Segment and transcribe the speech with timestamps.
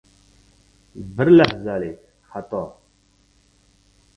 [1.19, 1.99] Bir lahzalik
[2.33, 2.65] xato...